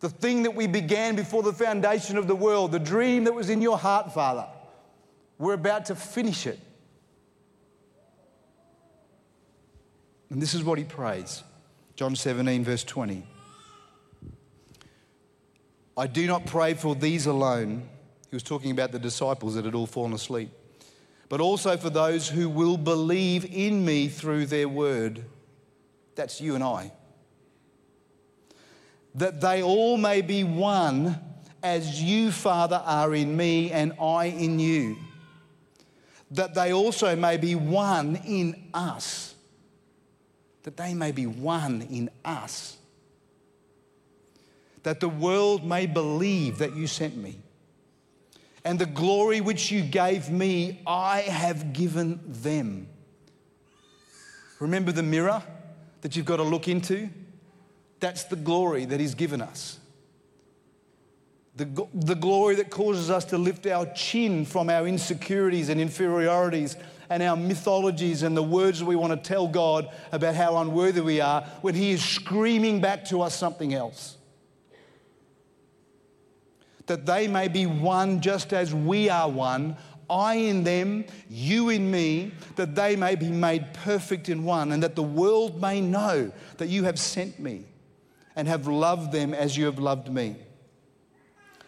[0.02, 3.50] The thing that we began before the foundation of the world, the dream that was
[3.50, 4.46] in your heart, Father,
[5.38, 6.60] we're about to finish it.
[10.30, 11.44] And this is what he prays
[11.96, 13.24] John 17, verse 20.
[15.96, 17.88] I do not pray for these alone.
[18.30, 20.52] He was talking about the disciples that had all fallen asleep
[21.30, 25.24] but also for those who will believe in me through their word.
[26.16, 26.92] That's you and I.
[29.16, 31.20] That they all may be one
[31.62, 34.98] as you, Father, are in me and I in you.
[36.32, 39.36] That they also may be one in us.
[40.64, 42.78] That they may be one in us.
[44.84, 47.40] That the world may believe that you sent me
[48.66, 52.88] and the glory which you gave me, I have given them.
[54.60, 55.44] Remember the mirror
[56.02, 57.10] that you've got to look into?
[58.00, 59.80] That's the glory that He's given us.
[61.56, 66.76] The, the glory that causes us to lift our chin from our insecurities and inferiorities
[67.10, 71.02] and our mythologies and the words that we want to tell God about how unworthy
[71.02, 74.18] we are when He is screaming back to us something else
[76.88, 79.78] that they may be one just as we are one,
[80.10, 84.84] I in them, you in me, that they may be made perfect in one, and
[84.84, 87.66] that the world may know that you have sent me
[88.36, 90.36] and have loved them as you have loved me.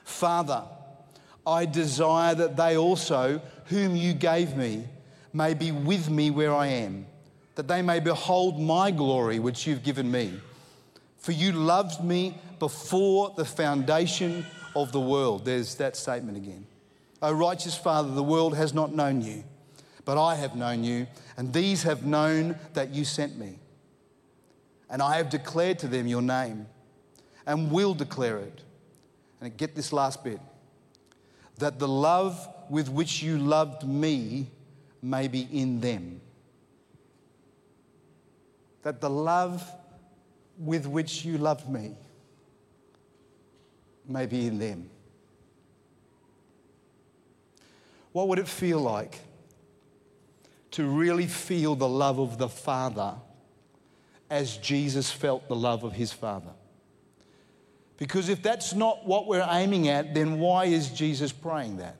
[0.03, 0.63] Father,
[1.47, 4.85] I desire that they also, whom you gave me,
[5.33, 7.05] may be with me where I am,
[7.55, 10.33] that they may behold my glory which you've given me.
[11.17, 15.45] For you loved me before the foundation of the world.
[15.45, 16.67] There's that statement again.
[17.21, 19.43] O righteous Father, the world has not known you,
[20.03, 21.07] but I have known you,
[21.37, 23.59] and these have known that you sent me.
[24.89, 26.67] And I have declared to them your name,
[27.47, 28.61] and will declare it.
[29.41, 30.39] And get this last bit
[31.57, 34.47] that the love with which you loved me
[35.01, 36.19] may be in them.
[38.83, 39.63] That the love
[40.57, 41.95] with which you loved me
[44.07, 44.89] may be in them.
[48.11, 49.19] What would it feel like
[50.71, 53.15] to really feel the love of the Father
[54.29, 56.51] as Jesus felt the love of his Father?
[57.97, 61.95] Because if that's not what we're aiming at, then why is Jesus praying that?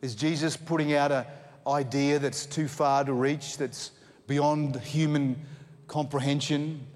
[0.00, 1.24] Is Jesus putting out an
[1.66, 3.90] idea that's too far to reach, that's
[4.26, 5.44] beyond human
[5.88, 6.86] comprehension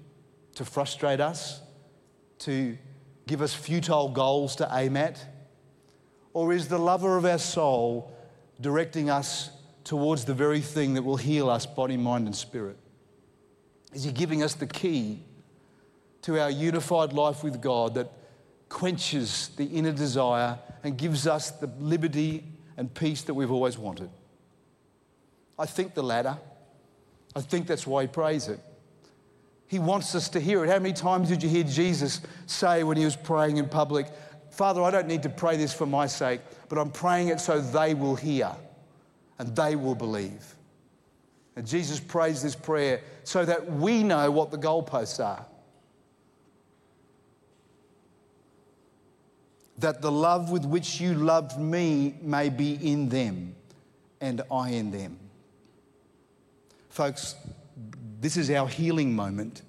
[0.55, 1.61] to frustrate us,
[2.39, 2.77] to
[3.29, 5.23] give us futile goals to aim at?
[6.33, 8.11] Or is the lover of our soul
[8.59, 9.51] directing us
[9.83, 12.75] towards the very thing that will heal us, body, mind, and spirit?
[13.93, 15.19] Is he giving us the key
[16.23, 18.11] to our unified life with God that
[18.67, 22.43] quenches the inner desire and gives us the liberty
[22.77, 24.09] and peace that we've always wanted?
[25.57, 26.35] I think the latter.
[27.35, 28.59] I think that's why he prays it.
[29.69, 30.69] He wants us to hear it.
[30.69, 34.07] How many times did you hear Jesus say when he was praying in public,
[34.49, 37.61] Father, I don't need to pray this for my sake, but I'm praying it so
[37.61, 38.51] they will hear
[39.37, 40.55] and they will believe.
[41.55, 45.45] And Jesus prays this prayer so that we know what the goalposts are.
[49.77, 53.55] That the love with which you loved me may be in them
[54.19, 55.19] and I in them.
[56.89, 57.35] Folks,
[58.19, 59.61] this is our healing moment.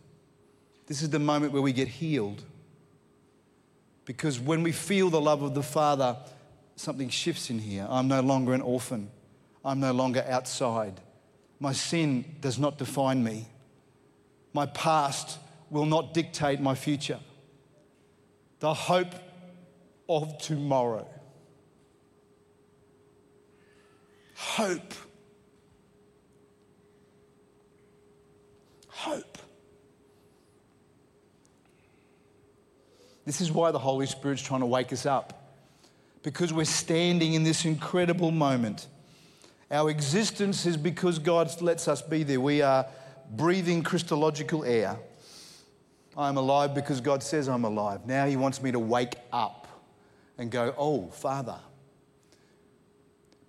[0.91, 2.43] This is the moment where we get healed.
[4.05, 6.17] Because when we feel the love of the Father,
[6.75, 7.87] something shifts in here.
[7.89, 9.09] I'm no longer an orphan,
[9.65, 11.01] I'm no longer outside.
[11.61, 13.47] My sin does not define me.
[14.53, 15.39] My past
[15.71, 17.21] will not dictate my future.
[18.59, 19.15] The hope
[20.09, 21.07] of tomorrow.
[24.35, 24.93] Hope.
[28.89, 29.30] Hope.
[33.31, 35.55] This is why the Holy Spirit's trying to wake us up,
[36.25, 38.89] because we're standing in this incredible moment.
[39.71, 42.41] Our existence is because God lets us be there.
[42.41, 42.87] We are
[43.31, 44.97] breathing Christological air.
[46.17, 48.05] I'm alive because God says I'm alive.
[48.05, 49.69] Now He wants me to wake up
[50.37, 51.61] and go, Oh, Father,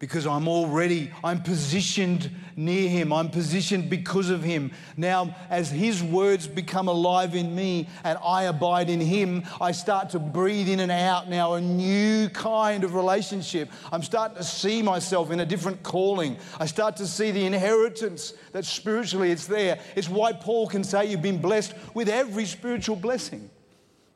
[0.02, 3.14] because I'm already, I'm positioned near him.
[3.14, 4.72] I'm positioned because of him.
[4.98, 10.10] Now, as his words become alive in me and I abide in him, I start
[10.10, 13.70] to breathe in and out now a new kind of relationship.
[13.92, 16.36] I'm starting to see myself in a different calling.
[16.60, 19.80] I start to see the inheritance that spiritually it's there.
[19.96, 23.52] It's why Paul can say you've been blessed with every spiritual blessing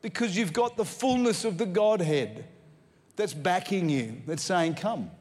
[0.02, 2.44] because you've got the fullness of the Godhead
[3.14, 5.12] that's backing you, that's saying, Come.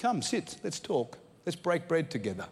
[0.00, 1.18] Come, sit, let's talk.
[1.44, 2.46] Let's break bread together.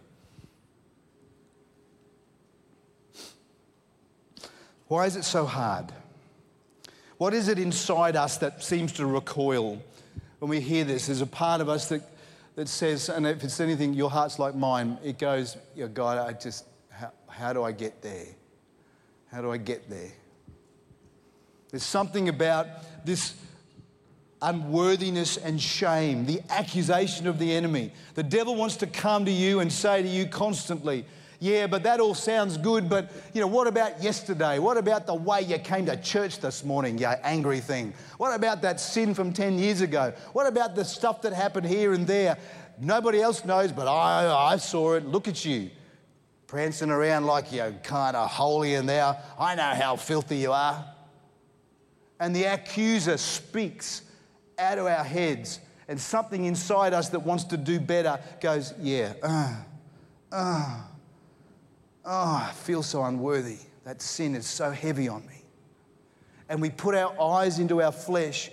[4.87, 5.91] Why is it so hard?
[7.17, 9.81] What is it inside us that seems to recoil
[10.37, 11.07] when we hear this?
[11.07, 12.03] There's a part of us that,
[12.53, 16.33] that says, and if it's anything, your heart's like mine, it goes, yeah, God, I
[16.33, 18.27] just, how, how do I get there?
[19.31, 20.11] How do I get there?
[21.71, 22.67] There's something about
[23.05, 23.33] this
[24.41, 27.91] unworthiness and shame, the accusation of the enemy.
[28.15, 31.05] The devil wants to come to you and say to you constantly,
[31.41, 34.59] yeah, but that all sounds good, but you know, what about yesterday?
[34.59, 37.93] What about the way you came to church this morning, you angry thing?
[38.17, 40.13] What about that sin from 10 years ago?
[40.33, 42.37] What about the stuff that happened here and there?
[42.77, 45.05] Nobody else knows, but I, I saw it.
[45.05, 45.69] Look at you,
[46.47, 49.17] prancing around like you're kind of holy and there.
[49.37, 50.85] I know how filthy you are.
[52.19, 54.01] And the accuser speaks
[54.59, 59.13] out of our heads, and something inside us that wants to do better goes, Yeah,
[59.23, 59.55] uh,
[60.31, 60.81] uh,
[62.05, 63.57] oh, I feel so unworthy.
[63.85, 65.41] That sin is so heavy on me.
[66.47, 68.51] And we put our eyes into our flesh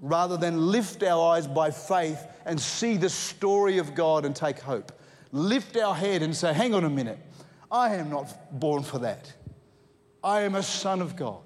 [0.00, 4.60] rather than lift our eyes by faith and see the story of God and take
[4.60, 4.92] hope.
[5.32, 7.18] Lift our head and say, Hang on a minute,
[7.70, 9.32] I am not born for that.
[10.22, 11.42] I am a son of God.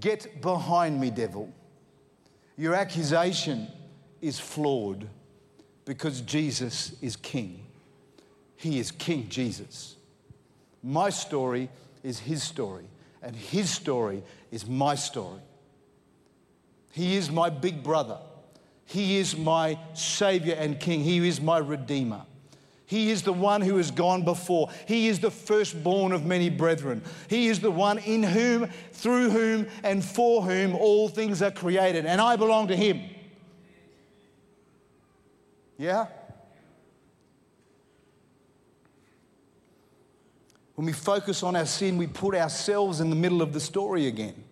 [0.00, 1.52] Get behind me, devil.
[2.56, 3.68] Your accusation
[4.20, 5.08] is flawed
[5.84, 7.64] because Jesus is King.
[8.56, 9.96] He is King Jesus.
[10.82, 11.68] My story
[12.02, 12.84] is his story,
[13.22, 15.40] and his story is my story.
[16.92, 18.18] He is my big brother.
[18.84, 21.00] He is my Savior and King.
[21.00, 22.22] He is my Redeemer.
[22.92, 24.68] He is the one who has gone before.
[24.86, 27.00] He is the firstborn of many brethren.
[27.26, 32.04] He is the one in whom, through whom, and for whom all things are created.
[32.04, 33.00] And I belong to Him.
[35.78, 36.08] Yeah?
[40.74, 44.06] When we focus on our sin, we put ourselves in the middle of the story
[44.06, 44.44] again.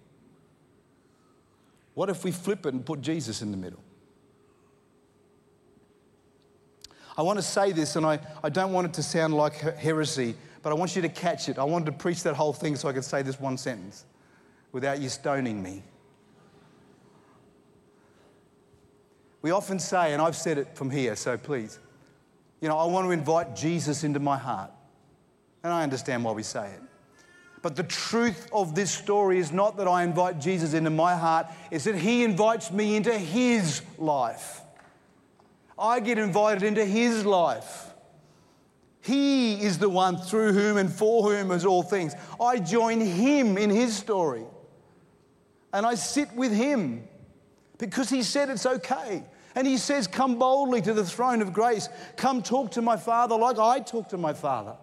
[1.92, 3.82] What if we flip it and put Jesus in the middle?
[7.20, 10.34] I want to say this, and I, I don't want it to sound like heresy,
[10.62, 11.58] but I want you to catch it.
[11.58, 14.06] I wanted to preach that whole thing so I could say this one sentence
[14.72, 15.82] without you stoning me.
[19.42, 21.78] We often say, and I've said it from here, so please,
[22.62, 24.70] you know, I want to invite Jesus into my heart.
[25.62, 26.80] And I understand why we say it.
[27.60, 31.48] But the truth of this story is not that I invite Jesus into my heart,
[31.70, 34.62] it's that he invites me into his life.
[35.80, 37.86] I get invited into his life.
[39.00, 42.14] He is the one through whom and for whom is all things.
[42.38, 44.44] I join him in his story.
[45.72, 47.08] And I sit with him
[47.78, 49.24] because he said it's okay.
[49.54, 51.88] And he says, Come boldly to the throne of grace.
[52.16, 54.76] Come talk to my Father like I talk to my Father.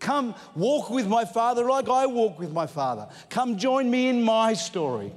[0.00, 3.08] Come walk with my Father like I walk with my Father.
[3.28, 5.12] Come join me in my story.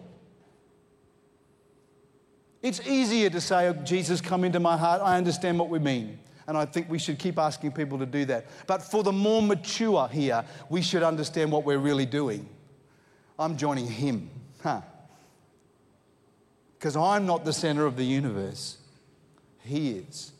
[2.63, 5.01] It's easier to say, oh, Jesus, come into my heart.
[5.03, 6.17] I understand what we mean.
[6.47, 8.45] And I think we should keep asking people to do that.
[8.67, 12.47] But for the more mature here, we should understand what we're really doing.
[13.37, 14.29] I'm joining him.
[14.61, 14.81] Huh.
[16.79, 18.77] Because I'm not the center of the universe,
[19.63, 20.31] he is.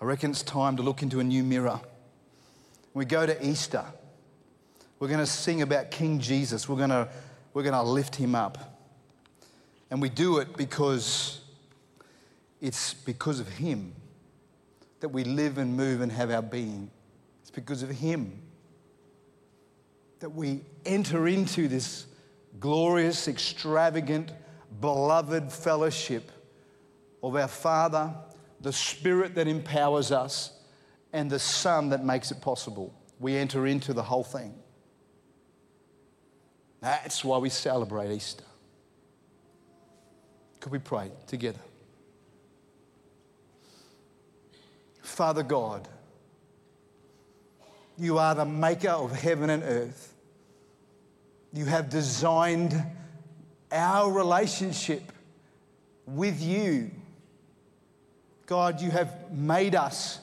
[0.00, 1.80] I reckon it's time to look into a new mirror.
[2.92, 3.84] We go to Easter.
[4.98, 6.68] We're going to sing about King Jesus.
[6.68, 7.08] We're going to,
[7.54, 8.80] we're going to lift him up.
[9.90, 11.40] And we do it because
[12.60, 13.92] it's because of him
[15.00, 16.90] that we live and move and have our being.
[17.42, 18.42] It's because of him
[20.18, 22.06] that we enter into this
[22.58, 24.32] glorious, extravagant,
[24.80, 26.30] beloved fellowship
[27.22, 28.12] of our Father
[28.60, 30.52] the Spirit that empowers us,
[31.12, 32.92] and the Son that makes it possible.
[33.18, 34.54] We enter into the whole thing.
[36.80, 38.44] That's why we celebrate Easter.
[40.60, 41.60] Could we pray together?
[45.02, 45.88] Father God,
[47.96, 50.14] you are the maker of heaven and earth.
[51.52, 52.80] You have designed
[53.72, 55.12] our relationship
[56.06, 56.90] with you.
[58.46, 60.20] God, you have made us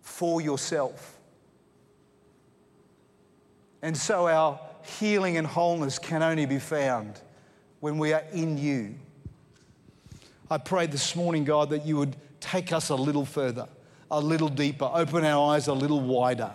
[0.00, 1.18] for yourself.
[3.82, 7.20] And so our healing and wholeness can only be found
[7.80, 8.94] when we are in you.
[10.50, 13.68] I pray this morning, God, that you would take us a little further,
[14.10, 16.52] a little deeper, open our eyes a little wider.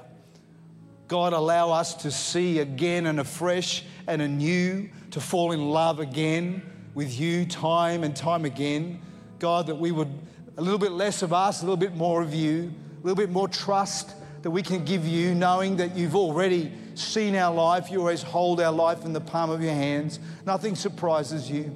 [1.08, 6.62] God, allow us to see again and afresh and anew, to fall in love again
[6.94, 9.02] with you time and time again.
[9.40, 10.12] God, that we would,
[10.58, 12.72] a little bit less of us, a little bit more of you,
[13.02, 14.14] a little bit more trust
[14.44, 17.90] that we can give you, knowing that you've already seen our life.
[17.90, 20.20] You always hold our life in the palm of your hands.
[20.46, 21.76] Nothing surprises you.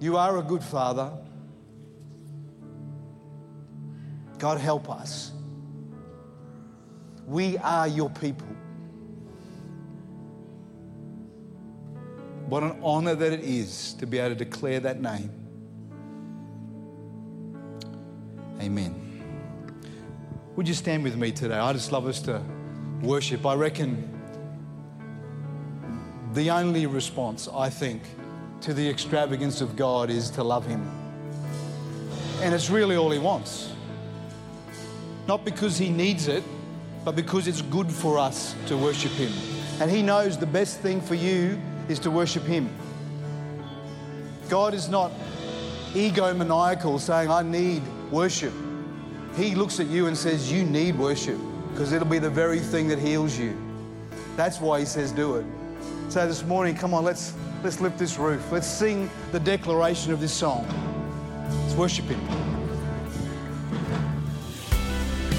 [0.00, 1.12] You are a good father.
[4.38, 5.32] God, help us.
[7.26, 8.48] We are your people.
[12.46, 15.30] What an honor that it is to be able to declare that name.
[18.60, 18.94] Amen.
[20.56, 21.54] Would you stand with me today?
[21.54, 22.42] I just love us to
[23.02, 23.44] worship.
[23.44, 24.08] I reckon
[26.34, 28.02] the only response, I think,
[28.62, 30.88] to the extravagance of God is to love Him.
[32.40, 33.72] And it's really all He wants.
[35.26, 36.44] Not because He needs it,
[37.04, 39.32] but because it's good for us to worship Him.
[39.80, 42.70] And He knows the best thing for you is to worship Him.
[44.48, 45.10] God is not
[45.92, 48.52] egomaniacal saying, I need worship.
[49.36, 51.38] He looks at you and says, You need worship
[51.72, 53.56] because it'll be the very thing that heals you.
[54.36, 55.46] That's why He says, Do it.
[56.08, 58.52] So this morning, come on, let's, let's lift this roof.
[58.52, 60.66] Let's sing the declaration of this song.
[61.48, 62.20] Let's worship Him.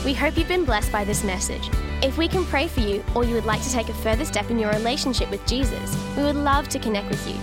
[0.04, 1.70] We hope you've been blessed by this message.
[2.02, 4.52] If we can pray for you or you would like to take a further step
[4.52, 7.36] in your relationship with Jesus, we would love to connect with you.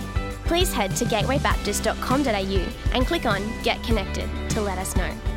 [0.45, 5.30] Please head to gatewaybaptist.com.au and click on Get Connected to let us know.